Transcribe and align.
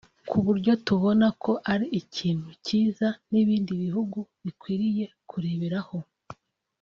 ku 0.29 0.37
buryo 0.45 0.71
tubona 0.85 1.27
ko 1.43 1.51
ari 1.73 1.85
ikintu 2.01 2.49
cyiza 2.65 3.07
n’ibindi 3.31 3.71
bihugu 3.83 4.19
bikwiriye 4.43 5.05
kureberaho 5.29 5.97